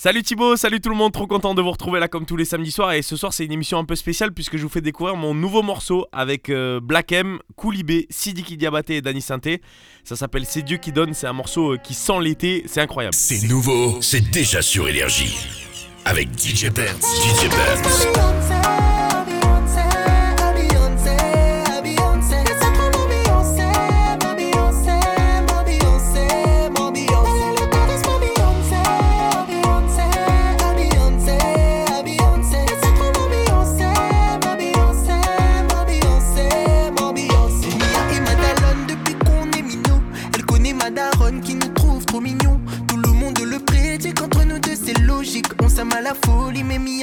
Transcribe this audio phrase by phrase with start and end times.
[0.00, 2.44] Salut Thibaut, salut tout le monde, trop content de vous retrouver là comme tous les
[2.44, 4.80] samedis soirs et ce soir c'est une émission un peu spéciale puisque je vous fais
[4.80, 9.60] découvrir mon nouveau morceau avec euh, Black M, Koulibé, Sidiki Diabaté et Dani Santé.
[10.04, 13.12] Ça s'appelle C'est Dieu qui donne, c'est un morceau euh, qui sent l'été, c'est incroyable.
[13.12, 15.36] C'est nouveau, c'est déjà sur Énergie
[16.04, 17.02] avec DJ Burns.
[17.02, 18.97] DJ Burns.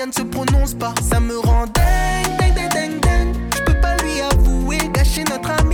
[0.06, 0.94] Ne se prononce pas.
[1.02, 3.36] Ça me rend dingue, dingue, dingue, dingue.
[3.56, 5.65] Je peux pas lui avouer, gâcher notre amitié.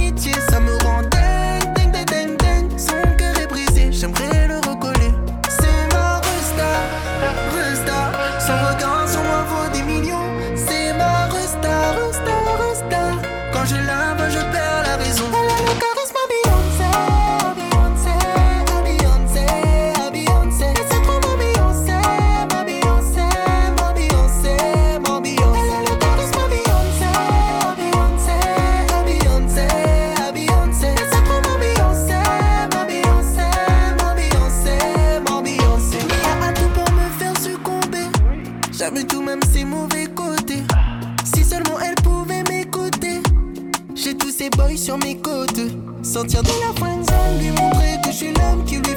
[46.12, 48.91] Sortir de la friendzone, lui montrer que je suis l'homme qu'il lui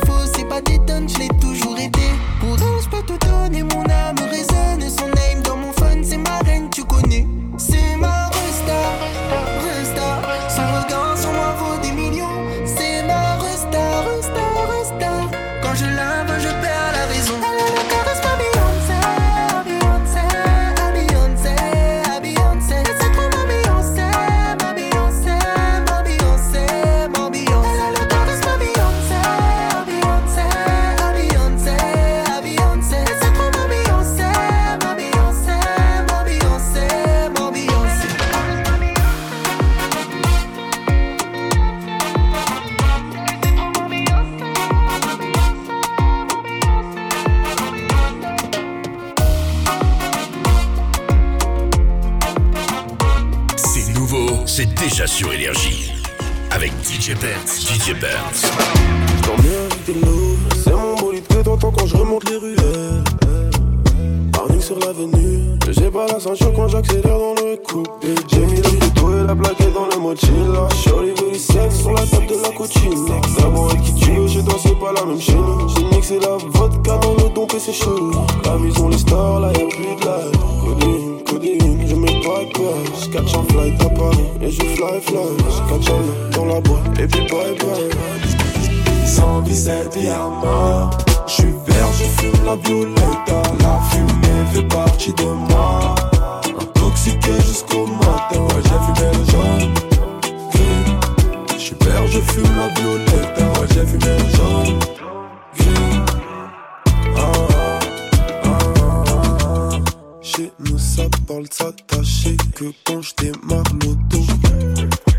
[111.24, 114.24] parle de s'attacher que quand je démarre l'auto.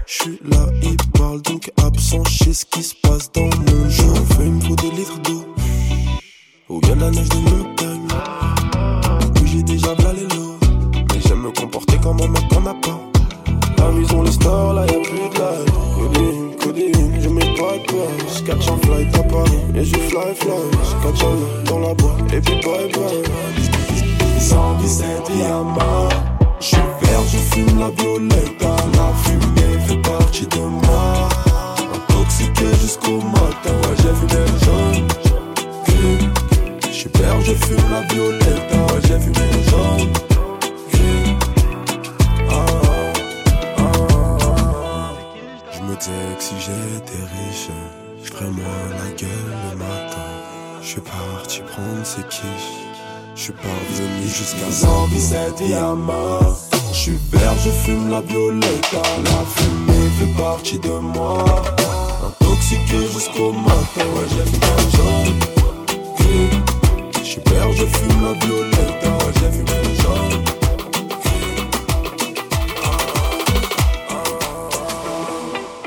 [0.05, 4.13] Je suis là, il parle donc absent, je ce qui se passe dans mon jeu.
[4.37, 5.45] Fais une faut des litres d'eau,
[6.69, 8.07] ou bien la neige de montagne.
[9.41, 10.57] Oui, j'ai déjà les lots,
[11.11, 12.99] mais j'aime me comporter comme un mec qu'on a pas.
[13.87, 15.71] Amusons les stars, là y'a plus de light.
[15.95, 18.11] Codine, codine, je mets pas de peur.
[18.35, 20.53] J'catch un flight à Paris, et je fly fly.
[20.83, 23.94] J'catch un dans la boîte, et puis bye bye.
[24.45, 25.07] 117
[25.39, 26.09] et à mort.
[26.59, 28.61] Je vert, je fume la violette.
[28.61, 31.29] La fumée fait partie de moi.
[31.95, 33.73] Intoxiqué jusqu'au matin.
[33.81, 35.07] Ouais, j'ai fumé le jaune.
[36.87, 38.71] Je suis vert, je fume la violette.
[38.71, 40.13] Ouais, j'ai fumé le jaune.
[42.49, 42.65] Ah,
[43.77, 43.91] ah,
[44.59, 45.13] ah,
[45.97, 47.69] que si j'étais riche,
[48.23, 50.27] je ferais moins la gueule le matin.
[50.81, 52.94] Je suis parti prendre ses quiches.
[53.35, 56.57] Je suis parvenu jusqu'à 117 et à mort.
[56.93, 58.93] Je suis vert, je fume la violette.
[58.93, 61.43] La fumée fait partie de moi.
[62.25, 64.05] Intoxiqué jusqu'au matin.
[64.15, 65.39] Ouais, j'ai fumé le jaune.
[67.19, 69.03] Je suis vert, je fume la violette.
[69.03, 70.43] Ouais, j'ai fumé le jaune.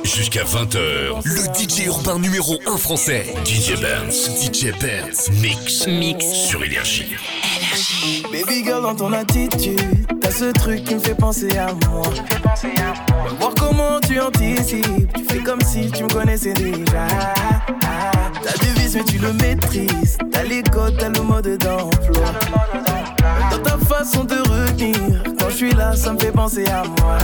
[0.05, 1.23] Jusqu'à jusqu'à 20h.
[1.25, 3.35] Le DJ urbain numéro 1 français.
[3.47, 4.29] DJ Benz.
[4.39, 5.31] DJ Benz.
[5.41, 5.87] Mix.
[5.87, 6.27] Mix.
[6.27, 7.17] Sur Énergie.
[8.39, 12.03] Baby girl, dans ton attitude, t'as ce truc qui me fait penser à moi.
[13.41, 17.09] Voir comment tu anticipes, tu fais comme si tu me connaissais déjà.
[18.41, 20.19] T'as du vice, mais tu le maîtrises.
[20.31, 22.27] T'as les codes, t'as le mode d'emploi.
[23.51, 27.19] Dans ta façon de retenir, quand je suis là, ça me fait penser à moi.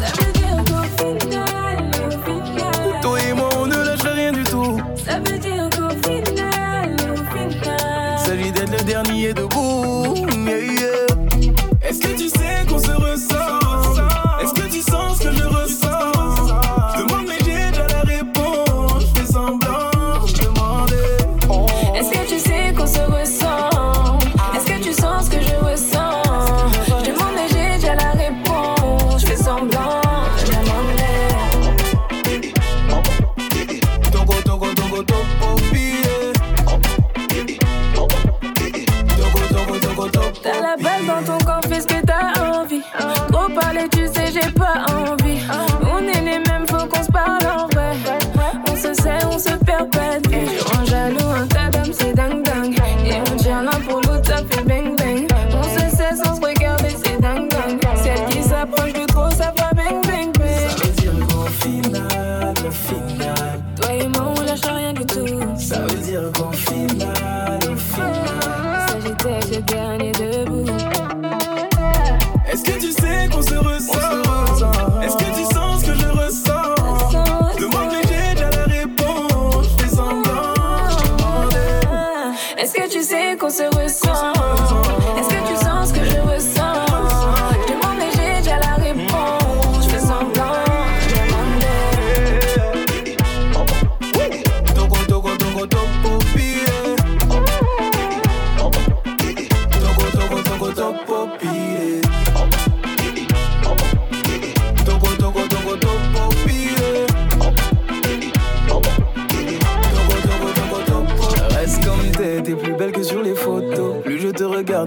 [0.00, 4.42] Ça veut dire qu'au final, au final, Toi et moi, on ne lâche rien du
[4.42, 4.80] tout.
[4.96, 8.18] ça veut dire qu'au final, au final.
[8.18, 9.65] S'agit d'être le dernier debout.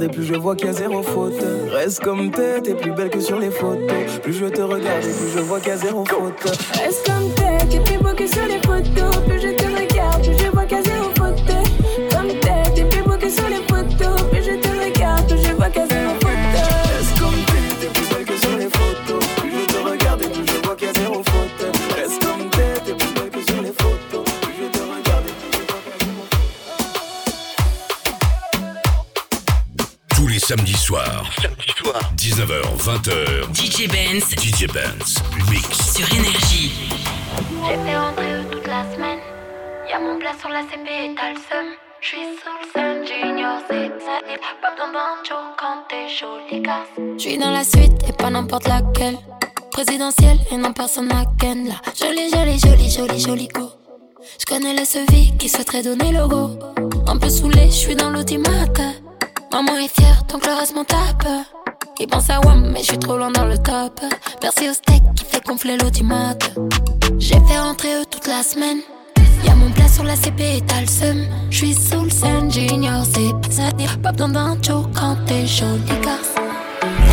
[0.01, 1.43] Et plus je vois qu'il y a zéro faute.
[1.71, 4.19] Reste comme t'es, t'es plus belle que sur les photos.
[4.21, 6.57] Plus je te regarde et plus je vois qu'il y a zéro faute.
[6.73, 9.28] Reste comme t'es, t'es plus beau que sur les photos.
[31.37, 31.99] Samedi soir.
[32.17, 33.53] 19h, 20h.
[33.53, 35.15] DJ Benz DJ Benz.
[35.49, 35.95] Mix.
[35.95, 36.71] sur Énergie.
[37.65, 39.19] J'ai fait rentrer eux toute la semaine.
[39.89, 41.67] Y'a mon plat sur la CP et t'as le seum.
[42.01, 43.89] J'suis sous le sun, junior, c'est.
[44.61, 46.87] Pas besoin d'un show quand t'es jolie casse.
[47.17, 49.17] Je suis dans la suite et pas n'importe laquelle.
[49.71, 51.75] Présidentielle et non personne à Ken là.
[51.97, 53.69] Jolie, jolie, jolie, jolie, jolie go.
[54.39, 56.57] Je connais le SEVI qui souhaiterait donner le go.
[57.07, 58.81] Un peu saoulé, je suis dans l'automate.
[59.51, 61.27] Maman est fière, donc le reste m'en tape.
[61.99, 63.99] Il pense à WAM, mais je suis trop loin dans le top.
[64.43, 66.51] Merci au steak qui fait gonfler l'automate.
[67.17, 68.79] J'ai fait rentrer eux toute la semaine.
[69.43, 71.25] Y'a mon plat sur la CP et t'as le seum.
[71.49, 73.97] J'suis sous le scène, junior, c'est pas ça.
[74.03, 74.57] Pas besoin d'un
[74.95, 76.35] quand t'es jolie garce.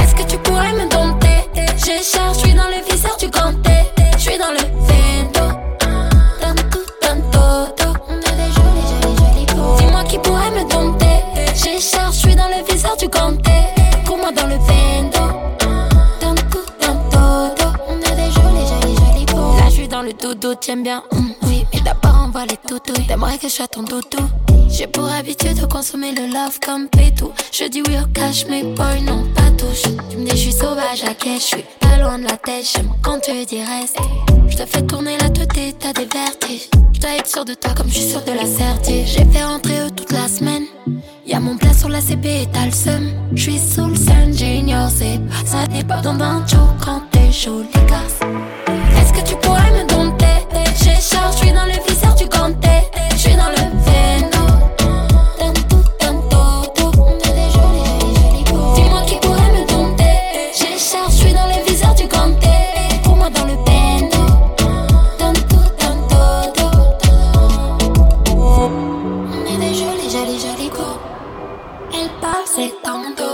[0.03, 1.49] Est-ce que tu pourrais me dompter?
[1.85, 3.55] J'ai cher, j'suis dans le viseur du grand
[12.97, 13.51] dans le viseur du grand T.
[14.05, 15.21] Pour moi dans le vento.
[16.21, 17.19] Tanto, tanto,
[17.89, 19.57] On a des jolis, jolis, jolis go.
[19.59, 21.03] Là, j'suis dans le dodo, tiens bien.
[21.73, 23.07] Mais d'abord envoie les toutouilles.
[23.07, 24.25] T'aimerais que je sois ton doudou.
[24.69, 27.33] J'ai pour habitude de consommer le love comme pétou.
[27.53, 29.83] Je dis oui au cash, mais boy, non, pas touche.
[30.11, 32.67] Tu me dis, je suis sauvage à quai, je suis pas loin de la tête.
[32.75, 33.97] J'aime quand tu dis reste.
[34.49, 36.69] Je te fais tourner la tête et t'as des vertiges.
[36.93, 39.07] Je dois être sûr de toi comme je suis sûr de la certitude.
[39.07, 40.65] J'ai fait rentrer eux toute la semaine.
[41.27, 43.13] Y'a mon plat sur la CP et t'as le seum.
[43.35, 45.67] Je suis sous le sun, junior, c'est ça.
[45.69, 48.76] N'est pas dans un show quand t'es chaud, les gars.
[51.07, 52.77] Charge, je suis dans le viseur du ganté.
[53.13, 54.45] Je suis dans le véno.
[55.39, 56.43] Tanto, tanto,
[57.23, 57.51] des.
[58.75, 60.19] Dis-moi qui pourrait me dompter.
[60.59, 62.57] J'ai charge, je suis dans le viseur du ganté.
[63.05, 64.23] Pour moi dans le bendo.
[65.19, 66.23] Tanto, tanto,
[68.37, 70.89] On est des jolis, jolis, jolis go.
[71.95, 73.31] Elle parle, c'est tanto.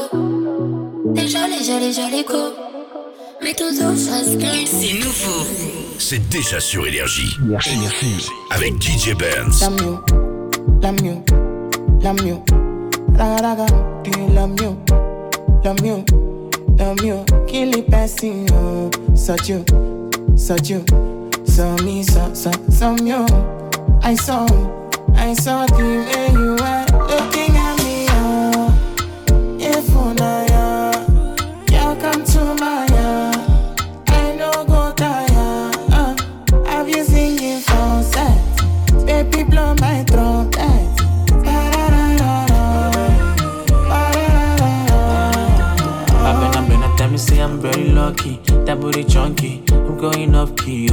[1.14, 2.44] Des jolis, jolis, jolis go.
[3.42, 7.37] Mais ça se C'est nouveau c'est déjà sur Énergie.
[7.40, 7.78] Merci.
[8.50, 9.62] Avec DJ Benz.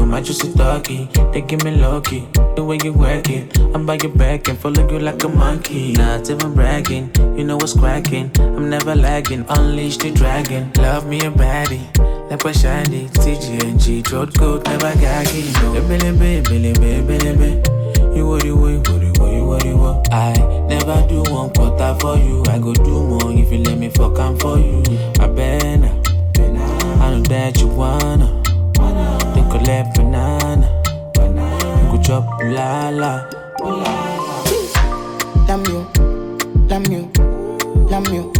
[0.09, 1.07] Might just a doggy.
[1.31, 2.27] They give me lucky.
[2.55, 3.57] The way you work it.
[3.75, 5.93] I'm by your back and follow you like a monkey.
[5.93, 7.11] Not even bragging.
[7.37, 8.31] You know what's cracking.
[8.39, 9.45] I'm never lagging.
[9.49, 10.71] Unleash the dragon.
[10.77, 11.85] Love me a baddie.
[12.29, 13.07] Like a shiny.
[13.09, 14.05] TGNG.
[14.07, 14.65] Throat coat.
[14.65, 15.53] Never gagging.
[15.53, 15.73] No.
[15.87, 17.61] Baby, baby, baby, baby.
[18.17, 18.71] You what you what
[19.31, 19.79] you what you
[20.11, 20.33] I
[20.67, 24.17] never do one quarter for you I go do more if you let me fuck
[24.19, 24.81] am for you
[25.19, 25.93] I better
[27.01, 28.38] I know that you wanna
[29.59, 30.67] Collect banana.
[31.91, 33.27] Go chop la la
[35.47, 35.81] Love you,
[36.69, 37.11] love you,
[37.91, 38.31] love you.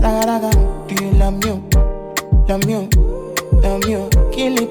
[0.00, 0.50] Raga raga,
[0.88, 1.10] do you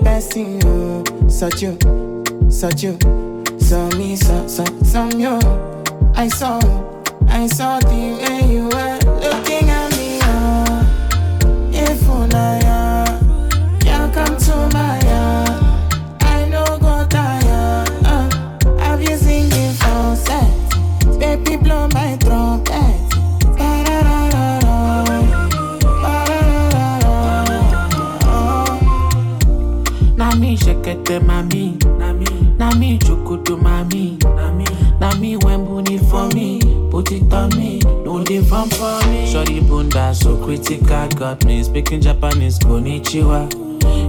[0.03, 1.77] passing you, such you,
[2.49, 2.97] such you.
[3.59, 5.37] So me, so so so you.
[6.15, 6.59] I saw,
[7.27, 9.64] I saw the way you were looking
[30.85, 31.77] me mami
[32.57, 34.17] Na me chokoto mami
[34.99, 36.59] Na me when booty for me
[36.91, 39.25] Put it on me No dey fun for me.
[39.31, 43.47] Sorry bunda so critical Got me speaking Japanese konnichiwa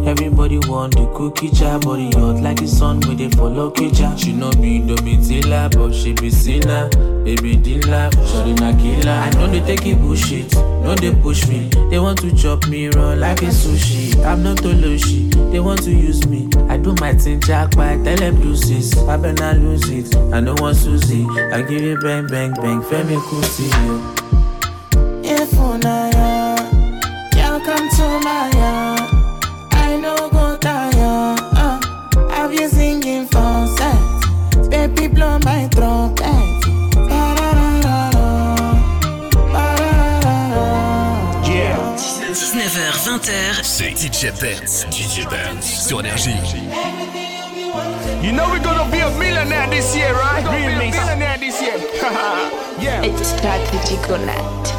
[0.06, 4.32] Everybody want the cookie jar Body hot like the sun with they follow kija She
[4.32, 6.88] no be domitila But she be sinner.
[7.24, 9.10] Baby Dilla Sorry na killer.
[9.10, 11.68] I know they take it bullshit No they push me.
[11.90, 14.24] They want to chop me raw like a sushi.
[14.24, 16.48] I'm not Toloshi They want to use me.
[16.68, 18.36] I do my thing jackpot Tell them
[19.08, 21.26] I better lose it I know want Susie.
[21.52, 24.15] I give you bang bang bang Femi Kuti yo
[44.16, 44.86] DJ Benz.
[44.90, 45.62] DJ Benz.
[45.62, 46.30] Sur Énergie.
[48.22, 50.42] You know we're gonna be a millionaire this year, right?
[50.42, 51.76] We're gonna be a millionaire this year.
[52.80, 53.02] yeah.
[53.04, 54.74] It's strategic net.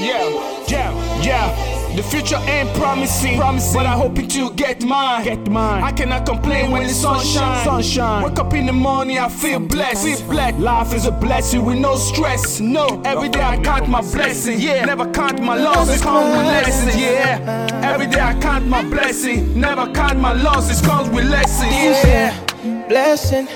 [0.00, 0.30] Yeah,
[0.66, 1.79] yeah, yeah.
[1.96, 5.24] The future ain't promising, promising, but I hoping to get mine.
[5.24, 5.82] Get mine.
[5.82, 7.64] I cannot complain when the sun shines.
[7.64, 8.22] Sunshine.
[8.22, 10.04] Wake up in the morning, I feel blessed.
[10.04, 10.58] Feel blessed.
[10.58, 12.60] Life is a blessing with no stress.
[12.60, 14.60] No, every day I count my blessing.
[14.60, 16.00] Yeah, never count my losses.
[16.00, 16.96] Come with lessons.
[16.96, 19.58] Yeah, every day I count my blessing.
[19.58, 20.80] Never count my losses.
[20.80, 21.70] Comes with lessons.
[21.72, 22.86] Yeah.
[22.88, 23.48] Blessing,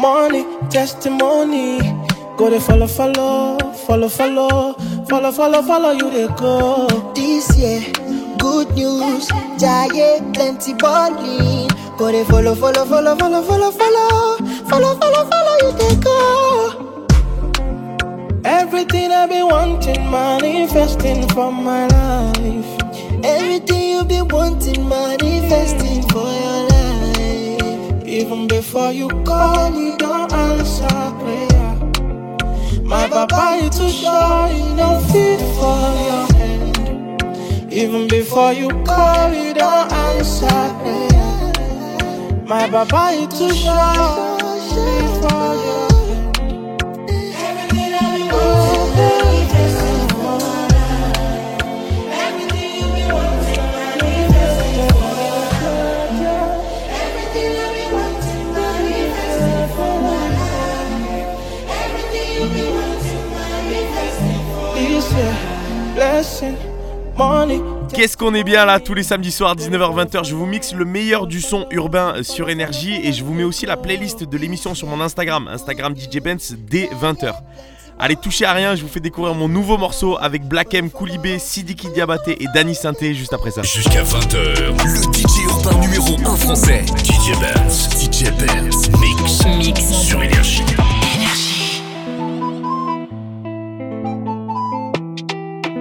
[0.00, 1.80] money, testimony.
[2.36, 4.74] Go to follow, follow, follow, follow,
[5.08, 6.86] follow, follow, follow you they go.
[7.14, 7.80] This year,
[8.38, 11.68] good news, giant plenty balling.
[11.98, 16.92] Go they follow, follow, follow, follow, follow, follow, follow, follow, follow you they go.
[18.44, 22.82] Everything I've been wanting, manifesting for my life.
[23.24, 28.04] Everything you be wanting, manifesting for your life.
[28.06, 30.86] Even before you call, you don't answer
[31.20, 31.75] prayer.
[32.86, 37.72] My papa, you too shy, you don't fit for your hand.
[37.72, 40.46] Even before you call, you don't answer
[40.80, 41.52] prayer.
[42.46, 44.38] My papa, you too shy,
[44.70, 45.95] fit for your
[67.94, 71.26] Qu'est-ce qu'on est bien là tous les samedis soirs 19h-20h Je vous mixe le meilleur
[71.26, 74.86] du son urbain sur énergie et je vous mets aussi la playlist de l'émission sur
[74.86, 77.32] mon Instagram, Instagram DJ Benz dès 20h.
[77.98, 81.38] Allez, touchez à rien, je vous fais découvrir mon nouveau morceau avec Black M, Koulibé,
[81.38, 83.62] Sidiki Diabaté et Danny Synthé juste après ça.
[83.62, 87.88] Jusqu'à 20h, le DJ urbain numéro 1 français, DJ Benz.
[87.98, 90.62] DJ Benz, mix, mix sur Énergie.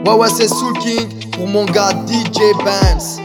[0.05, 3.19] Ouais, ouais, c'est Soul King pour mon gars DJ Benz.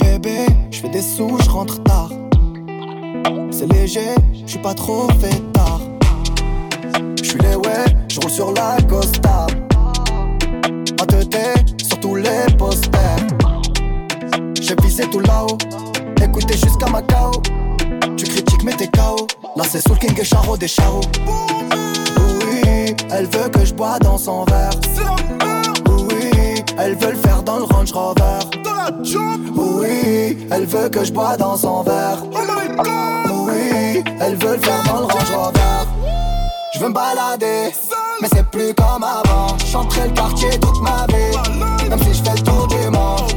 [0.00, 2.10] Bébé, je fais des sous, je rentre tard.
[3.52, 5.80] C'est léger, je suis pas trop fait tard.
[7.22, 9.46] Je suis les ouais, je roule sur la Costa.
[11.00, 13.26] À teuté sur tous les posters.
[14.60, 15.56] J'ai visé tout là-haut,
[16.20, 17.30] écoutez jusqu'à Macao.
[18.16, 19.28] Tu critiques mais t'es KO.
[19.54, 21.02] Là c'est Soul King et Charo des Charo.
[21.28, 24.72] Oui, elle veut que je bois dans son verre.
[26.78, 28.38] Elle veut le faire dans le Range Rover.
[29.54, 32.22] Oui, elle veut que je bois dans son verre.
[33.30, 35.60] Oui, elle veut le faire dans le Range Rover.
[36.74, 37.72] Je veux me balader,
[38.20, 39.56] mais c'est plus comme avant.
[39.64, 43.30] Chanterai le quartier toute ma vie, même si je fais le tour du monde.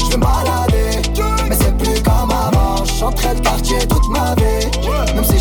[0.00, 1.02] Je veux me balader,
[1.48, 2.84] mais c'est plus comme avant.
[2.84, 5.35] Chanterai le quartier toute ma vie, même si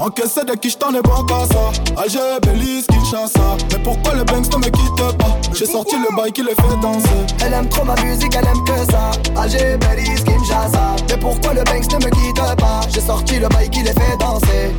[0.00, 2.00] Encaissé de qui j't'en ai bon qu'à ça.
[2.02, 5.38] Alger, Belize, Kinshasa Mais pourquoi le Banks ne me quitte pas?
[5.52, 7.08] J'ai sorti le bail qui les fait danser.
[7.44, 9.10] Elle aime trop ma musique, elle aime que ça.
[9.38, 10.96] Alger, Belize, Kinshasa.
[11.10, 12.80] Mais pourquoi le Banks ne me quitte pas?
[12.88, 14.74] J'ai sorti le bail qui les fait danser.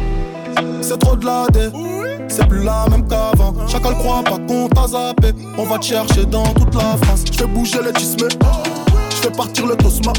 [0.81, 1.69] C'est trop de la dé
[2.27, 3.53] C'est plus la même qu'avant.
[3.67, 5.33] Chacun le croit pas qu'on t'a zappé.
[5.55, 7.25] On va te chercher dans toute la France.
[7.31, 8.27] Je fais bouger les tismes.
[9.11, 10.13] Je fais partir le tosma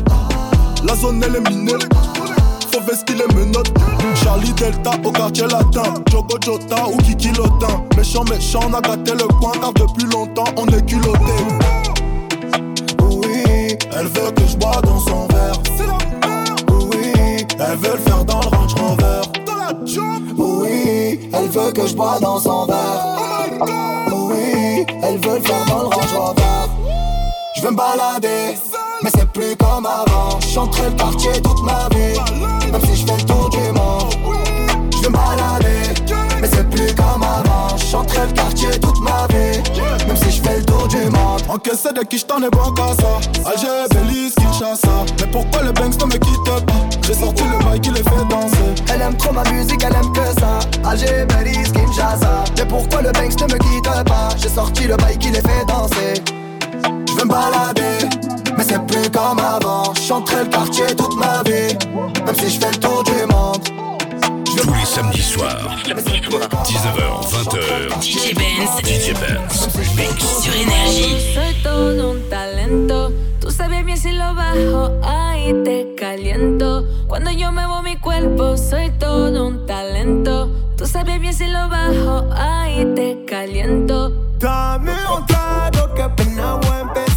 [0.87, 1.73] La zone elle est minée
[2.73, 3.73] Faut vestir les menottes
[4.25, 5.95] Charlie Delta au quartier latin.
[6.11, 7.85] Jogo Jota ou Kiki Lotin.
[7.97, 11.19] Méchant méchant on a gâté le coin Car depuis longtemps on est culotté.
[13.11, 15.53] Oui, Elle veut que je bois dans son verre.
[16.71, 19.21] Oui, Elle veut le faire dans le Range Rover.
[20.39, 23.59] Oui, elle veut que je bois dans son verre.
[24.13, 26.43] Oui, elle veut le faire dans le Range Rover.
[27.55, 28.57] Je veux me balader,
[29.03, 30.41] mais c'est plus comme avant.
[30.41, 32.19] Chanterai le quartier toute ma vie,
[32.71, 34.13] même si je fais le tour du monde.
[34.93, 35.95] Je veux me balader,
[36.41, 37.77] mais c'est plus comme avant.
[37.77, 39.59] Chanterai le quartier toute ma vie,
[40.07, 41.43] même si je fais le tour du monde.
[41.49, 46.01] Encaissé de qui j't'en ai bon qu'à ça Alger, Belize, Kinshasa Mais pourquoi le Banks
[46.01, 46.61] ne me quitte pas?
[47.07, 50.13] J'ai sorti le bail qui les fait danser Elle aime trop ma musique, elle aime
[50.13, 50.61] que ça.
[50.89, 52.45] Alger, Belize, Kinshasa.
[52.57, 54.29] Mais pourquoi le Banks ne me quitte pas?
[54.41, 56.23] J'ai sorti le bail qui les fait danser.
[57.09, 58.09] Je veux me balader,
[58.63, 59.95] mais c'est plus comme avant.
[59.95, 61.77] Chanterai le quartier toute ma vie,
[62.25, 63.63] même si je fais le tour du monde.
[64.45, 66.47] Tous les samedis soirs, 19h,
[67.33, 71.35] 20h, DJ Benz DJ Benz, mix sur Énergie.
[71.35, 73.13] Soy todo un talento.
[73.41, 76.85] Tú sabes bien si lo bajo, ahí te caliento.
[77.09, 80.49] Cuando yo muevo mi cuerpo, soy todo un talento.
[80.77, 84.11] Tú sabes bien si lo bajo, ahí te caliento.
[84.39, 87.12] Dame un trago que apenas voy a empezar.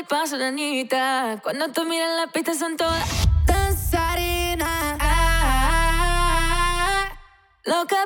[0.00, 1.38] El paso de Anita.
[1.42, 3.04] Cuando tú miras la pista son todas
[3.46, 4.96] danzarinas.
[5.00, 7.08] Ah,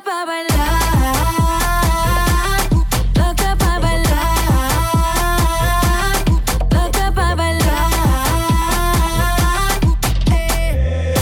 [0.05, 0.55] pa' bailar.
[3.15, 3.57] Loca
[7.15, 7.91] pa' bailar.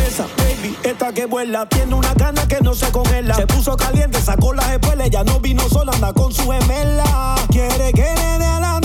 [0.07, 3.35] Esa baby, esta que vuela, tiene una gana que no se congela.
[3.35, 7.35] Se puso caliente, sacó las espuelas, ya no vino sola, anda con su gemela.
[7.51, 8.82] Quiere que le dé y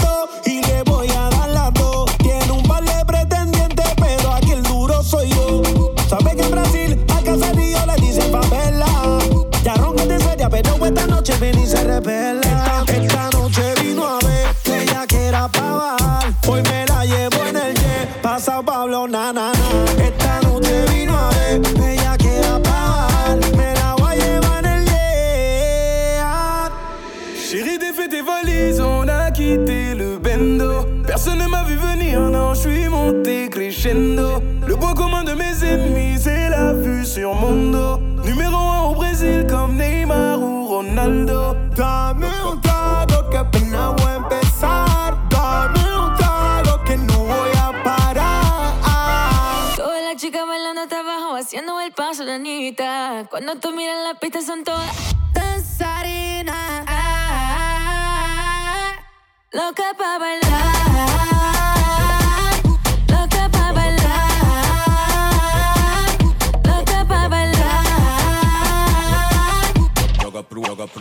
[27.49, 30.85] Chérie, défais tes valises, on a quitté le bendo.
[31.05, 34.41] Personne ne m'a vu venir, non, je suis monté crescendo.
[34.67, 38.06] Le point commun de mes ennemis, c'est la vue sur mon dos.
[53.29, 54.89] Cuando tú miras la pista son todas
[55.33, 56.85] danzarinas.
[56.87, 58.93] Ah,
[59.97, 60.47] pa' bailar.
[63.09, 64.29] Loca pa' bailar.
[66.63, 67.07] Loca.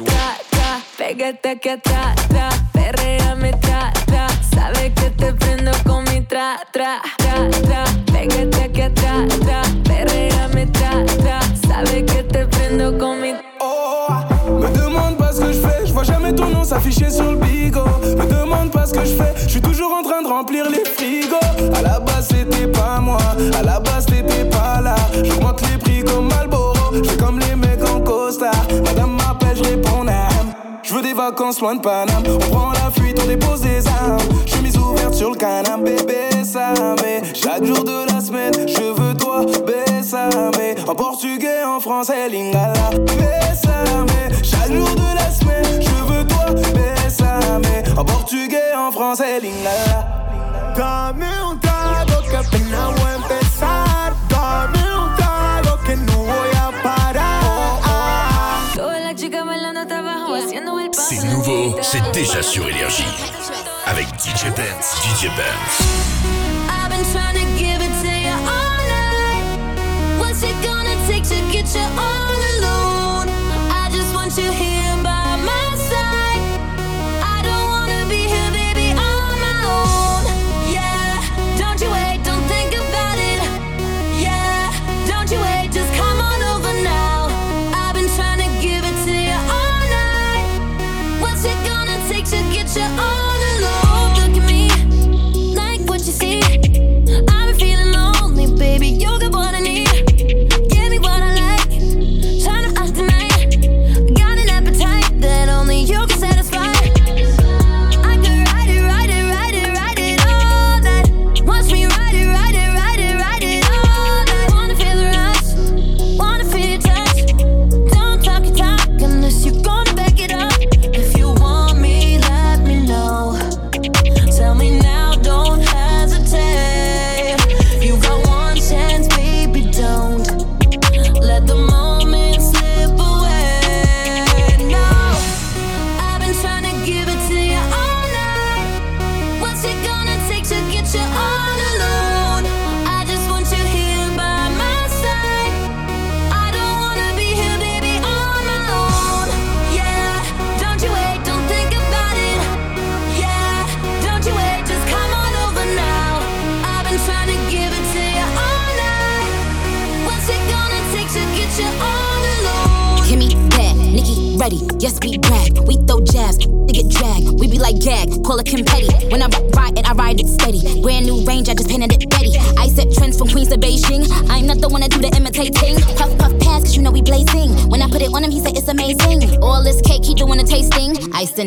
[0.06, 4.26] Tra, tra, pégate aquí atrás, tra, perréame, tra, tra.
[4.52, 7.84] Sabes que te prendo con mi tra, tra, tra, tra.
[8.12, 8.66] Pégate
[11.76, 13.18] Sabes que te prendo con.
[13.60, 14.06] Oh,
[14.48, 17.36] me demande pas ce que je fais, je vois jamais ton nom s'afficher sur le
[17.36, 17.84] bigo.
[18.16, 20.82] Me demande pas ce que je fais, je suis toujours en train de remplir les
[20.86, 21.36] frigos.
[21.76, 23.18] À la base c'était pas moi,
[23.58, 24.96] à la base t'étais pas là.
[25.22, 28.66] J'augmente les prix comme Malboro, j'ai comme les mecs en costard.
[28.82, 30.06] Madame m'appelle, je réponds.
[30.82, 34.16] Je veux des vacances loin de Paname, on prend la fuite, on dépose des armes.
[34.46, 38.15] Chemise ouverte sur le canapé, bébé, ça mais chaque jour de la
[40.88, 42.72] en portugais, en français, lingala,
[43.18, 46.46] mais Chaque jour de la semaine, je veux toi,
[47.60, 50.06] mais En portugais, en français, lingala.
[50.74, 54.14] Dame un trago que apenas voy a empezar.
[54.30, 57.80] Dame un trago que no voy a parar.
[58.74, 61.08] Toda la chica bailando hasta abajo, haciendo el paso.
[61.10, 63.04] C'est nouveau, c'est déjà sur Énergie.
[63.86, 66.16] Avec DJ Benz, DJ Benz.
[66.68, 67.45] I've been trying to
[70.36, 73.30] What's it gonna take to get you all alone?
[73.72, 74.85] I just want you here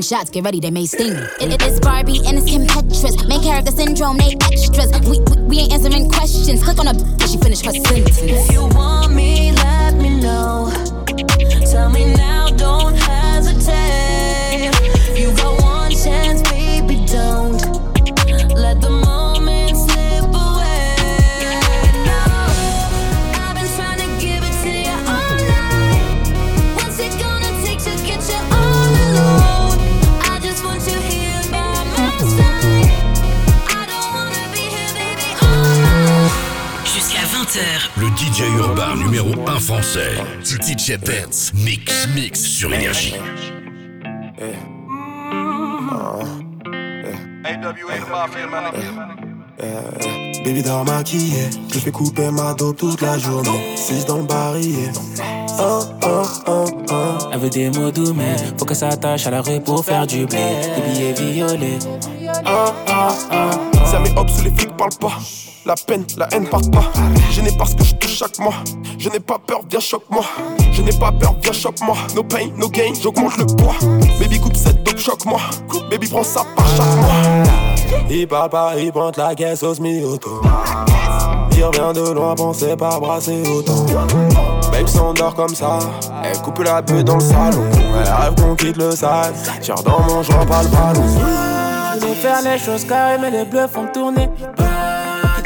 [0.09, 1.13] shots, get ready, they may sting.
[1.39, 3.27] It, it is Barbie and it's Kim Petras.
[3.27, 4.91] Main character syndrome, they extras.
[5.07, 6.63] We, we, we ain't answering questions.
[6.63, 6.93] Click on a
[7.27, 8.17] she finished her sentence.
[8.17, 10.71] If you want me, let me know.
[11.69, 12.28] Tell me now,
[38.39, 40.15] DJ urbain numéro 1 français.
[40.45, 41.51] DJ Benz.
[41.53, 43.13] Mix, mix sur Énergie.
[50.45, 53.75] Baby dort maquillée, je fais couper ma dope toute la journée.
[53.75, 54.93] 6 dans le barillet.
[55.59, 57.17] Oh, oh, oh, oh.
[57.33, 60.07] Elle veut des mots doux, mais faut que ça attache à la rue pour faire
[60.07, 60.39] du blé.
[60.77, 61.79] Des billets violets.
[63.85, 65.17] Ça met hop sous les flics parle pas.
[65.69, 66.91] La peine, la haine part pas.
[67.29, 68.55] Je n'ai pas ce que je touche chaque mois.
[68.97, 70.23] Je n'ai pas peur, viens choque-moi.
[70.71, 71.95] Je n'ai pas peur, viens choque-moi.
[72.15, 73.75] No pain, no gain, j'augmente le poids.
[74.19, 75.39] Baby coupe cette dope, choque-moi.
[75.91, 77.43] Baby prends ça par chaque mois.
[78.09, 80.41] Il parle pas, il pointe la caisse au semi-auto.
[81.55, 83.85] Il revient de loin, pensez pas brasser autant.
[84.71, 85.77] Babe s'endort comme ça,
[86.23, 87.69] elle coupe la bulle dans le salon.
[87.73, 89.35] Elle rêve qu'on quitte le sale.
[89.61, 91.05] Tire dans mon joint, pas le ballon.
[91.93, 94.29] Je vais faire les choses carrées, mais les bleus font tourner.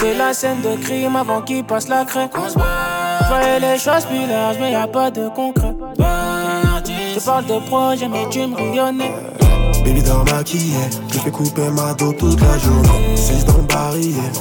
[0.03, 2.29] Quitter la scène de crime avant qu'il passe la craie.
[2.33, 5.73] Je voyais les choses plus larges, mais y a pas de concret.
[7.15, 9.13] Je parle de projet, mais tu me bouillonnais.
[9.85, 13.15] Baby dort maquillée, je fais couper ma dope toute la journée.
[13.15, 14.31] 6 dans le barillet.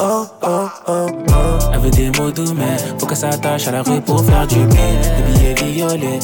[0.00, 1.32] Oh, oh, oh, oh.
[1.72, 4.46] Elle veut des mots doux, mais faut que ça attache à la rue pour faire
[4.46, 4.78] du blé.
[5.16, 6.18] Des billets violets.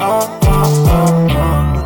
[0.00, 1.77] Oh, oh, oh, oh.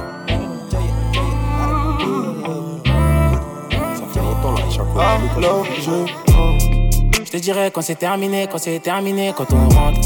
[7.24, 10.00] Je te dirais quand c'est terminé, quand c'est terminé, quand on rentre.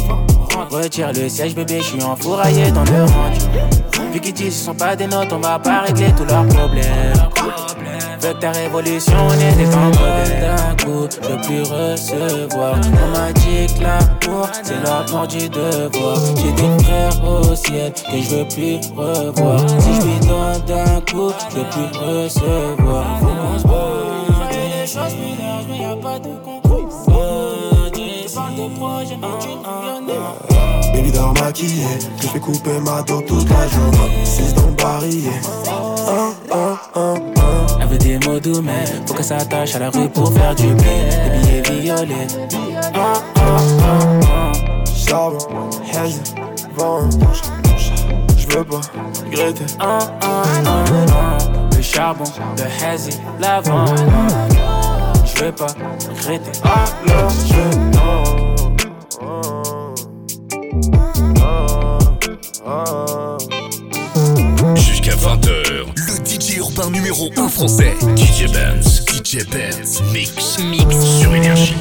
[0.71, 3.39] Retire le siège, bébé, je suis enfouraillé dans le range.
[4.13, 7.15] Vu qu'ils disent ce sont pas des notes, on va pas régler tous leurs problèmes.
[8.21, 11.07] Veux ta révolution, on des modèles d'un coup.
[11.11, 12.77] Je veux plus recevoir.
[13.03, 16.17] On m'a dit que l'amour, c'est la mort du devoir.
[16.37, 19.61] J'ai des frères au ciel que je veux plus revoir.
[19.81, 23.07] Si je lui donne d'un coup, je veux plus recevoir.
[24.97, 26.89] Mais y'a pas de concours.
[28.35, 33.49] Parle de projet, mais tu ne Baby dort maquillée, je fais couper ma dope toute
[33.49, 34.25] la journée.
[34.25, 34.63] 6 dans
[36.95, 37.15] oh.
[37.81, 40.69] Elle veut des mots doux, mais faut qu'elle s'attache à la rue pour faire du
[40.75, 40.85] blé.
[41.43, 42.27] Des billets violets.
[44.95, 45.39] Charbon,
[45.95, 46.21] hazy,
[46.75, 47.09] vent.
[48.37, 48.81] Je veux pas
[49.25, 49.67] regretter.
[51.77, 52.25] Le charbon,
[52.57, 53.85] le hazy, l'avant.
[55.39, 56.51] Je veux pas regretter.
[56.65, 57.55] Alors je
[58.01, 58.25] oh,
[59.21, 59.43] oh,
[62.65, 63.37] oh.
[64.77, 67.95] Jusqu'à 20h, le DJ urbain numéro 1 français.
[68.17, 71.75] DJ Benz, DJ Benz, mix, mix sur énergie.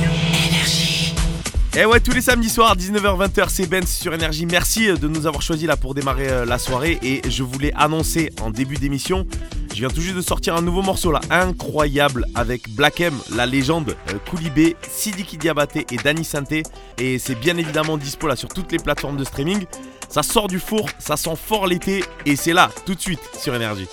[1.78, 4.46] Et ouais, tous les samedis soirs, 19h-20h, c'est Benz sur Énergie.
[4.46, 6.98] Merci de nous avoir choisis là pour démarrer euh, la soirée.
[7.04, 9.28] Et je voulais annoncer en début d'émission,
[9.76, 13.46] je viens tout juste de sortir un nouveau morceau là, incroyable, avec Black M, la
[13.46, 16.64] légende, euh, Koulibé, Sidiki Diabaté et Danny Santé.
[16.98, 19.66] Et c'est bien évidemment dispo là sur toutes les plateformes de streaming.
[20.08, 23.54] Ça sort du four, ça sent fort l'été, et c'est là, tout de suite, sur
[23.54, 23.88] Énergie.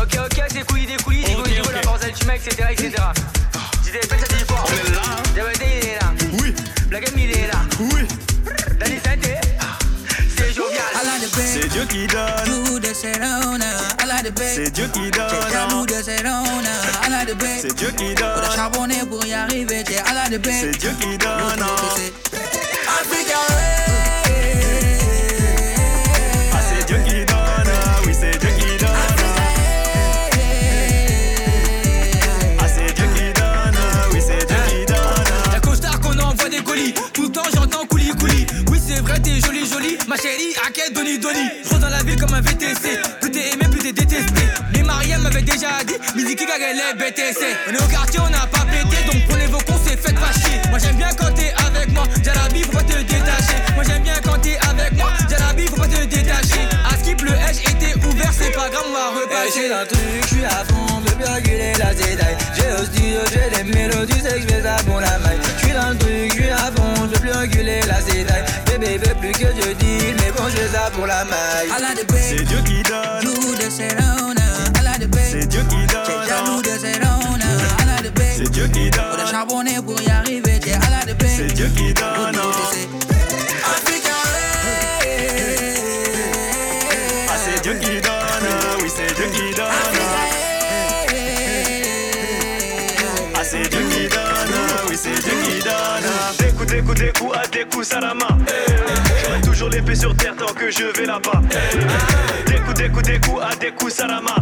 [0.00, 2.68] Ok, ok, c'est couillis, des couillis, des couillis, la force d'Altima, etc.
[2.70, 2.90] etc.
[3.84, 4.66] J'étais fait ça dit fort.
[4.66, 5.22] On est là.
[5.34, 6.14] Diabaté, il est là.
[6.40, 6.54] Oui.
[6.88, 7.60] Black M, il est là.
[7.80, 8.33] Oui.
[11.34, 12.24] C'est Dieu qui donne.
[14.54, 15.28] C'est Dieu qui donne.
[17.60, 18.50] C'est Dieu qui donne.
[18.54, 21.64] charbonné pour y arriver, t'es à la de C'est Dieu qui donne.
[40.24, 41.50] Chérie, à quel Doni Doni.
[41.64, 42.96] Je dans la ville comme un VTC.
[43.20, 44.42] Plus t'es aimé, plus t'es détesté.
[44.72, 47.44] Mais Mariam m'avait déjà dit, Miziki gagne les BTC.
[47.68, 49.04] On est au quartier, on n'a pas pété.
[49.04, 50.60] Donc prenez vos cons, c'est faites pas chier.
[50.70, 52.04] Moi j'aime bien quand t'es avec moi.
[52.24, 53.58] Jalabi, faut pas te détacher.
[53.74, 55.12] Moi j'aime bien quand t'es avec moi.
[55.28, 56.62] Jalabi, faut pas te détacher.
[56.90, 59.68] À skip le edge était ouvert, c'est pas grave, on va repasser.
[59.68, 62.36] dans le truc, je suis à fond, je veux reculer la zédaille.
[62.56, 65.53] J'ai au studio, j'ai des mélodies, c'est que je pour la maille.
[67.24, 68.44] Plus reculer la zédaille.
[68.66, 71.70] Bébé veut plus que je deal, mais bon, je ça pour la maille.
[72.10, 73.20] C'est Dieu qui donne.
[75.30, 76.62] C'est Dieu qui donne.
[78.36, 79.26] C'est Dieu qui donne.
[79.30, 82.38] charbonné pour y arriver, t'es à la de C'est Dieu qui donne.
[87.28, 88.48] Ah, c'est Dieu qui donne.
[88.82, 89.83] Oui, c'est Dieu qui donne.
[96.94, 98.28] Coups, des coups, des coups, à des coups, Salama.
[99.24, 101.40] J'aurai toujours l'épée sur terre tant que je vais là-bas.
[102.46, 104.34] Des coups, des coups, des coups, à des coups, Salama.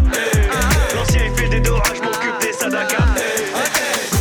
[0.95, 3.05] L'ancien il fait des dorages, je m'occupe des sadakas.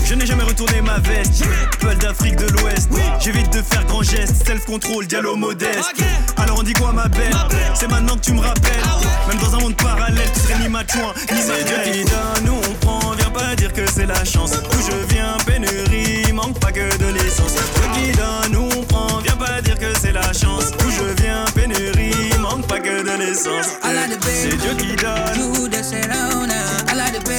[0.06, 1.44] Je n'ai jamais retourné ma veste.
[1.80, 2.90] Peul d'Afrique de l'Ouest.
[3.20, 4.46] J'évite de faire grand geste.
[4.46, 5.94] Self-control, dialogue modeste.
[6.38, 7.32] Alors on dit quoi, ma belle?
[7.74, 8.82] C'est maintenant que tu me rappelles.
[9.28, 12.46] Même dans un monde parallèle, tu serais ni ma chouin, ni ma Dieu qui donne,
[12.46, 13.12] nous on prend.
[13.12, 14.52] Viens pas dire que c'est la chance.
[14.52, 17.54] D'où je viens, pénurie, manque pas que de l'essence.
[17.54, 19.18] Dieu qui donne, nous on prend.
[19.20, 20.72] Viens pas dire que c'est la chance.
[20.78, 23.78] D'où je viens, pénurie, manque pas que de l'essence.
[24.24, 25.16] C'est Dieu qui donne.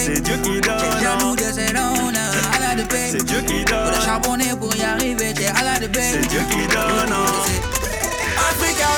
[0.05, 1.37] C'est Dieu qui donne.
[3.11, 4.01] C'est Dieu qui donne.
[4.05, 7.13] charbonné pour y arriver, t'es à la de C'est Dieu qui donne.
[8.37, 8.89] Africa,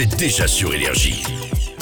[0.00, 1.22] c'est déjà sur énergie.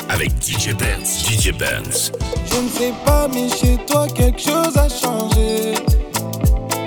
[0.09, 2.11] Avec DJ Benz, DJ Benz.
[2.51, 5.75] Je ne sais pas, mais chez toi quelque chose a changé.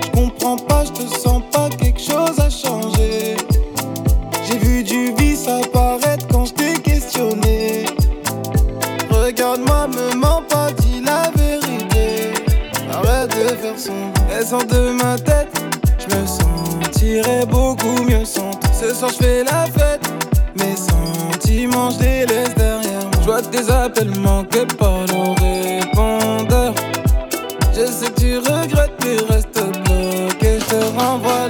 [0.02, 3.36] Je comprends pas, je te sens pas, quelque chose a changé.
[4.46, 7.86] J'ai vu du vice apparaître quand je t'ai questionné.
[9.10, 12.34] Regarde-moi, me mens pas, dis la vérité.
[12.92, 14.12] Arrête de faire son.
[14.30, 15.48] Elle sort de ma tête,
[15.98, 18.50] je me sentirais beaucoup mieux sans.
[18.78, 20.01] Ce soir, je fais la fête.
[21.72, 23.10] Je les laisse derrière.
[23.20, 26.74] Je vois tes appels manqués par nos répondeurs.
[27.74, 30.58] Je sais que tu regrettes, tu restes bloqué.
[30.60, 31.41] Je te renvoie.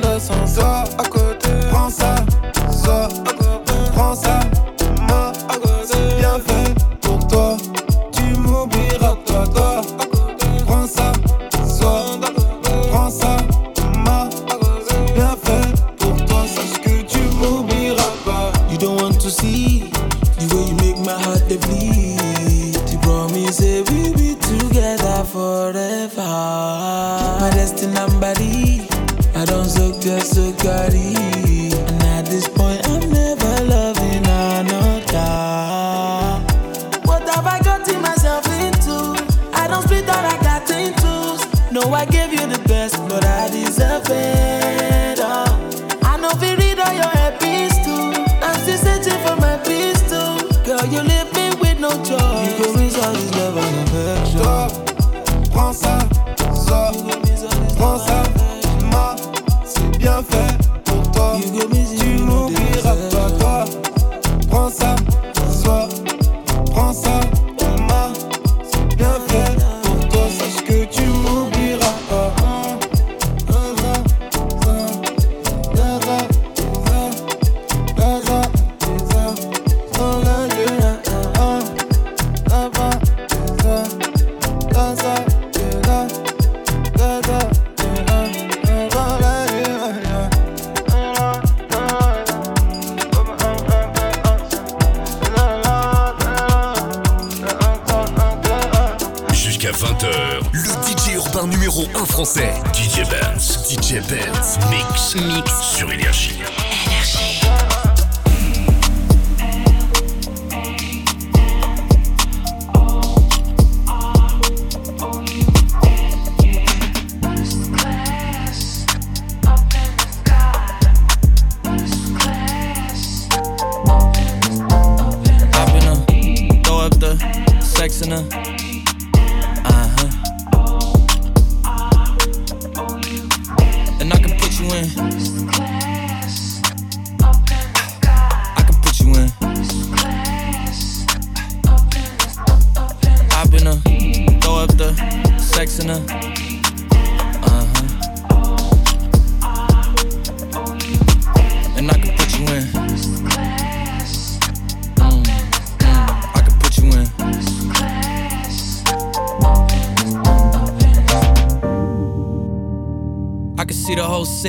[103.93, 106.12] DJ Benz, mix, mix sur.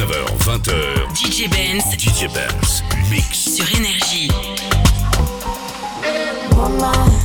[0.00, 1.14] 19h, 20h.
[1.14, 1.84] DJ Benz.
[1.98, 2.82] DJ Benz.
[3.10, 3.56] Mix.
[3.56, 4.30] Sur Énergie.
[6.56, 7.19] Mama.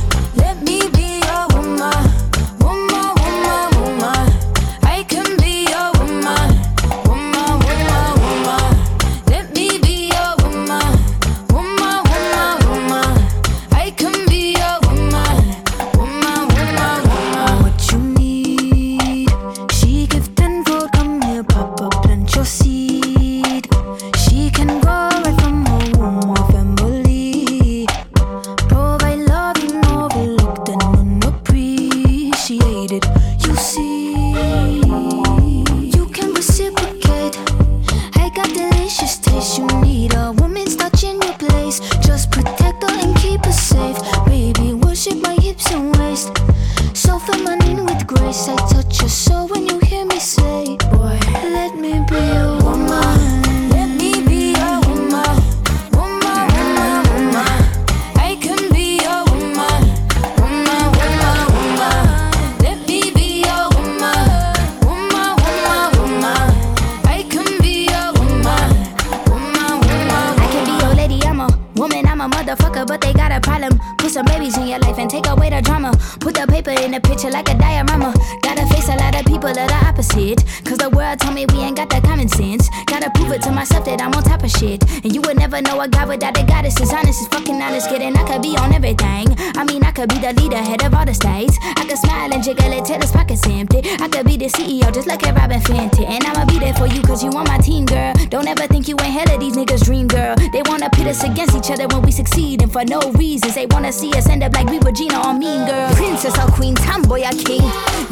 [90.66, 91.56] Head of all the states.
[91.62, 93.80] I could smile and jiggle it till his pockets empty.
[94.00, 96.04] I could be the CEO, just like a Robin Fenty.
[96.04, 98.12] And I'ma be there for you, cause you on my team, girl.
[98.28, 100.34] Don't ever think you ain't hell of these niggas' dream, girl.
[100.52, 103.54] They wanna pit us against each other when we succeed, and for no reasons.
[103.54, 105.94] They wanna see us end up like we Regina or Mean Girl.
[105.94, 107.64] Princess or Queen, tomboy or king.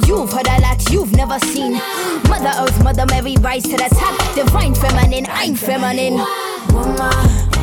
[0.06, 1.74] You've heard a lot you've never seen.
[2.28, 4.14] Mother Earth, Mother Mary, rise to the top.
[4.34, 6.16] Divine feminine, I'm feminine.
[6.72, 7.53] Woman,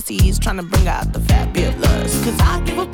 [0.00, 2.24] Balenciennes, trying to bring out the fabulous.
[2.24, 2.89] Cause I give a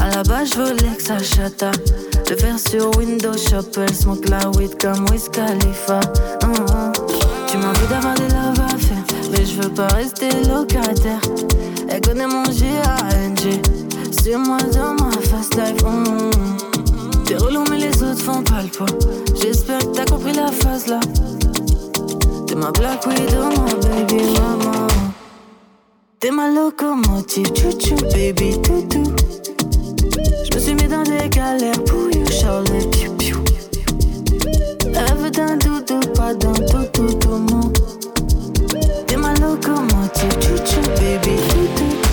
[0.00, 1.70] à la base je voulais que ça chata.
[2.30, 6.00] Le faire sur Windows Shop, elle smoke la weed comme Wiz Khalifa.
[6.42, 6.92] Hum, hum.
[7.48, 11.20] Tu m'as envie d'avoir des love à mais je veux pas rester locataire.
[11.88, 13.62] Elle connaît mon G-A-N-G,
[14.22, 15.82] sur moi dans ma fast life.
[15.84, 16.30] hum.
[17.28, 18.86] T'es relou mais les autres font pas le poids
[19.34, 20.98] J'espère que t'as compris la phase là
[22.46, 24.86] T'es ma black widow, ma baby mama
[26.20, 29.14] T'es ma locomotive, chouchou baby toutou
[30.58, 32.84] Je suis mis dans des galères pour you Charlie.
[32.90, 33.38] Piou piou
[34.92, 37.70] Rêve d'un doudou, pas d'un toutou tout mon
[39.06, 41.36] T'es ma locomotive, chouchou baby.
[41.76, 42.07] T'es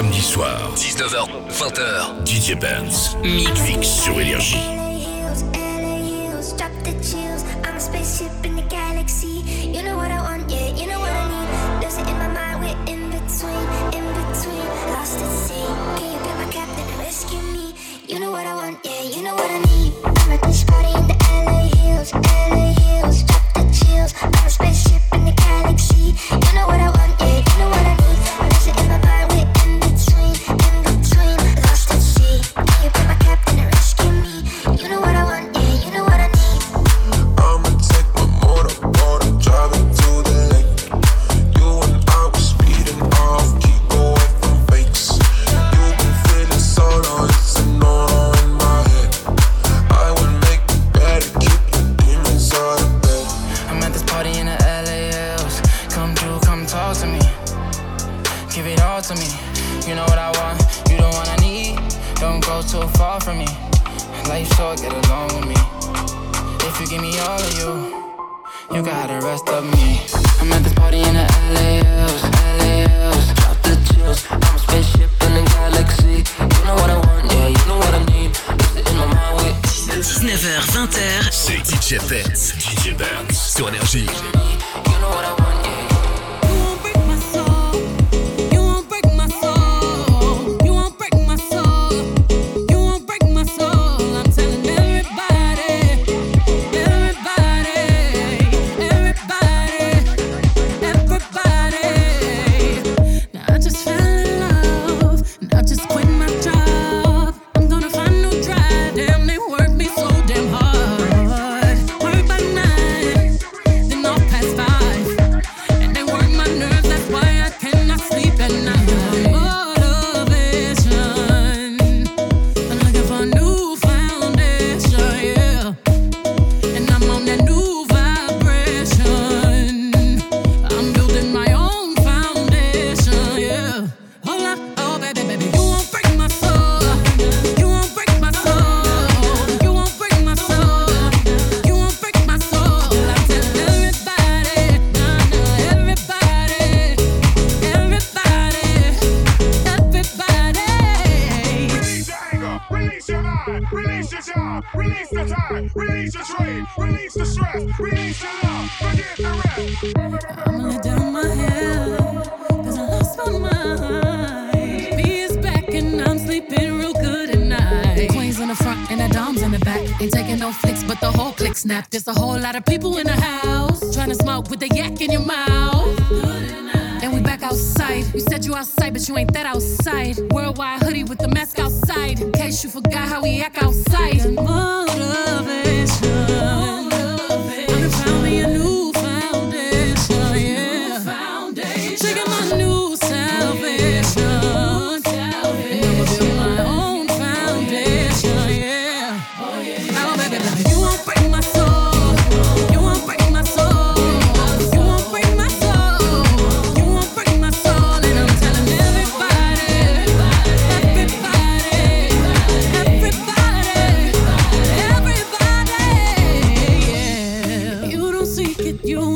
[0.00, 2.24] samedi soir, 19h, 20h.
[2.24, 4.79] DJ Benz, Mix, sur Énergie.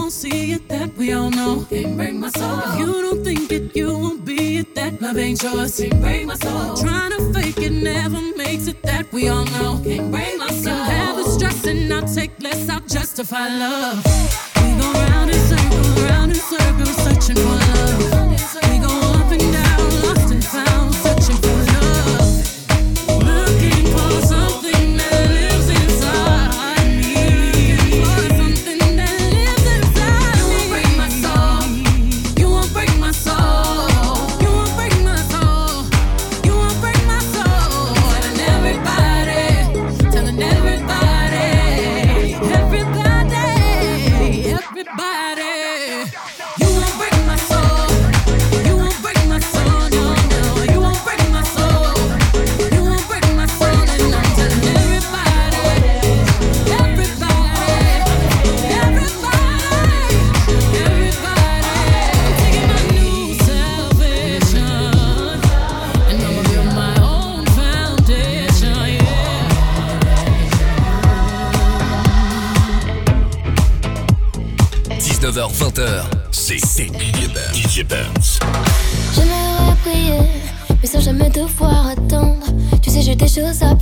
[0.05, 1.65] won't see it, that we all know.
[1.71, 2.59] Can't break my soul.
[2.67, 4.75] If you don't think it, you won't be it.
[4.75, 5.81] That love ain't yours.
[5.81, 6.77] Can't break my soul.
[6.77, 8.83] Trying to fake it never makes it.
[8.83, 9.81] That we all know.
[9.83, 10.77] Can't break my soul.
[10.77, 12.69] Can have the stress and I'll take less.
[12.69, 14.05] I'll justify love.
[14.57, 18.24] We go round in circles, round in circles, searching for love.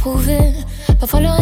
[0.02, 0.52] prouver.
[1.00, 1.41] Va falloir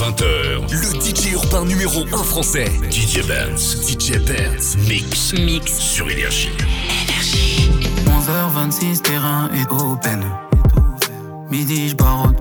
[0.00, 3.86] 20h, le DJ urbain numéro 1 français, DJ Benz.
[3.86, 5.34] DJ Benz, mix.
[5.34, 5.78] Mix.
[5.78, 6.48] Sur Énergie.
[8.06, 10.24] 11h26, terrain est open.
[11.50, 12.38] Midi, je baroute.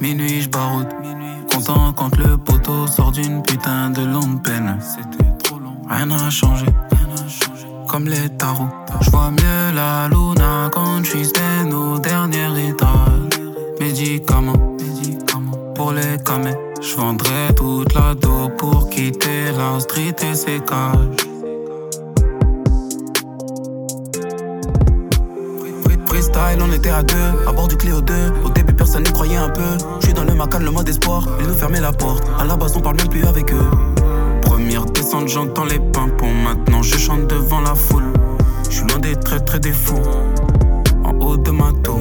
[0.00, 0.88] Minuit, je baroute.
[1.52, 4.78] Content quand le poteau sort d'une putain de longue peine.
[5.90, 6.64] Rien n'a changé.
[7.86, 8.70] Comme les tarots.
[9.02, 13.42] Je vois mieux la luna quand je suis au dernier étage.
[13.78, 14.65] Médicaments.
[15.76, 16.56] Pour les camés.
[16.80, 21.26] Je vendrais toute la dos pour quitter la street et ses cages.
[26.06, 27.14] Freestyle, on était à deux,
[27.46, 28.14] à bord du Clio 2.
[28.46, 29.76] Au début, personne n'y croyait un peu.
[30.00, 31.26] Je suis dans le macan, le mode espoir.
[31.40, 32.24] Ils nous fermaient la porte.
[32.38, 33.70] À la base, on parle même plus avec eux.
[34.40, 36.32] Première descente, j'entends les pimpons.
[36.32, 38.12] Maintenant, je chante devant la foule.
[38.70, 40.00] Je suis loin des très très des fous.
[41.04, 42.00] En haut de ma tour.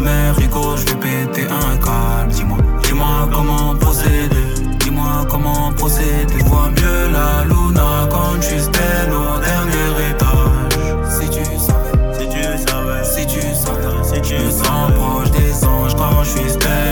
[0.00, 2.32] Mère, je vais péter un câble.
[2.32, 4.46] Dis-moi, dis-moi comment procéder.
[4.80, 6.38] Dis-moi comment procéder.
[6.38, 11.10] Je vois mieux la luna quand suis zen au dernier étage.
[11.10, 15.94] Si tu savais, Si tu savais, si tu savais, si tu sens proche des anges
[15.94, 16.89] quand je suis zen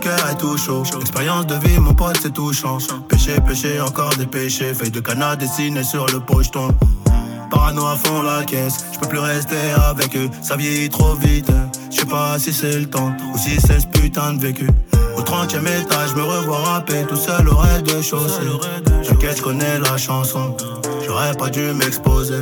[0.00, 0.82] cœur est tout chaud.
[1.00, 2.78] Expérience de vie, mon pote, c'est touchant.
[3.08, 4.74] Péché, péché, encore des péchés.
[4.74, 6.74] Feuille de canard dessinée sur le pocheton.
[7.50, 9.56] Parano à fond la caisse, je peux plus rester
[9.88, 11.50] avec eux, ça vieillit trop vite.
[11.90, 14.68] Je sais pas si c'est le temps ou si c'est ce putain de vécu.
[15.16, 18.40] Au 30 e étage, me revois rapper tout seul au rez-de-chaussée.
[19.02, 20.56] T'inquiète, je connais la chanson,
[21.04, 22.40] j'aurais pas dû m'exposer.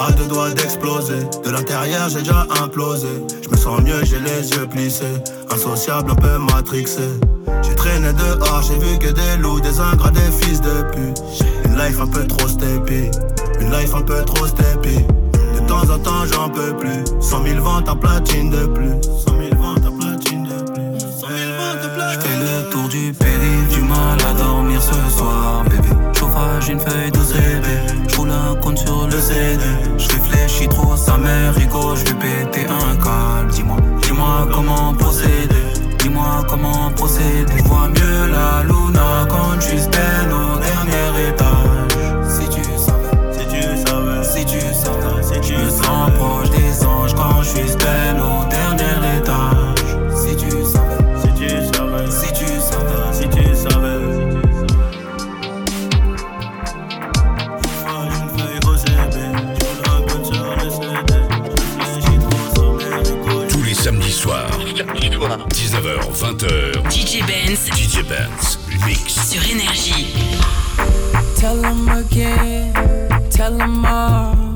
[0.00, 3.06] À deux doigts d'exploser, de l'intérieur j'ai déjà implosé.
[3.42, 5.04] Je me sens mieux, j'ai les yeux plissés,
[5.52, 7.02] insociable, un peu matrixé.
[7.62, 11.22] J'ai traîné dehors, j'ai vu que des loups, des ingrats, des fils de pute.
[11.66, 13.10] Une life un peu trop steppy,
[13.60, 15.04] une life un peu trop steppy.
[15.54, 19.02] De temps en temps j'en peux plus, 100 000 ventes en platine de plus.
[19.26, 20.98] 100 000 ventes en platine de plus.
[20.98, 24.80] 100 000 ventes en platine Je fais le tour du périph', du mal à dormir
[24.82, 25.94] ce soir, bébé.
[26.18, 27.89] Chauffage, une feuille de CD
[28.60, 29.62] compte sur le CD.
[29.98, 33.50] Je réfléchis trop, sa mère rigo, je vais péter un câble.
[33.52, 35.64] Dis-moi, dis-moi comment procéder.
[35.98, 37.52] Dis-moi comment procéder.
[37.56, 42.28] Je vois mieux la luna quand tu stand au dernier étage.
[42.28, 46.84] Si tu savais, si tu savais, si tu savais, si tu me sens proche des
[46.86, 48.49] anges quand je suis stand au
[64.86, 69.30] soirs, 19h, 20h, DJ Benz DJ Benz Mix.
[69.30, 70.14] sur Énergie.
[71.36, 72.72] Tell them again,
[73.30, 74.49] tell them all.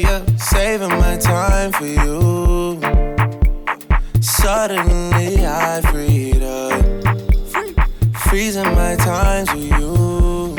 [0.00, 2.80] Yeah, saving my time for you.
[4.20, 6.84] Suddenly I freed up,
[8.14, 10.54] freezing my times with you.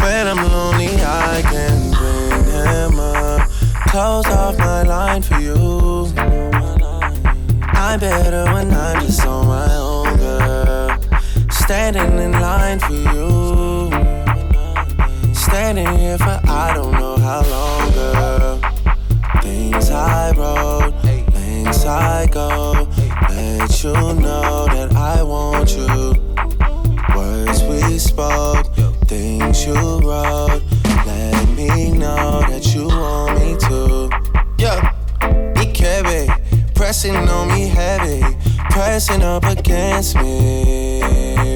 [0.00, 3.50] When I'm lonely, I can bring him up.
[3.88, 6.10] Close off my line for you.
[7.74, 10.98] I'm better when I'm just on my own, girl.
[11.50, 13.90] Standing in line for you.
[15.34, 16.93] Standing here for I don't
[21.84, 22.88] go.
[23.28, 26.14] Let you know that I want you.
[27.14, 28.66] Words we spoke,
[29.06, 30.62] things you wrote.
[31.06, 34.08] Let me know that you want me to.
[34.58, 34.80] Yeah,
[35.60, 38.22] Ikebe, pressing on me heavy,
[38.70, 41.02] pressing up against me,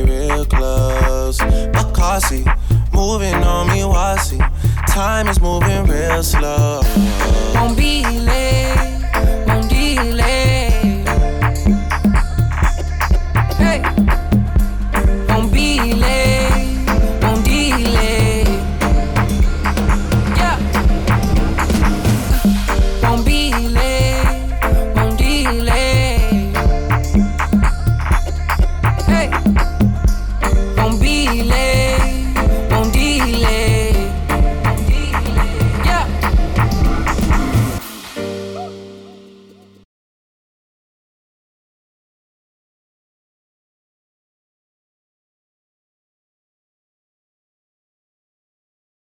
[0.02, 1.38] real close.
[1.38, 2.44] Makasi,
[2.92, 4.38] moving on me, wasi.
[4.88, 6.82] Time is moving real slow
[9.94, 10.67] feeling.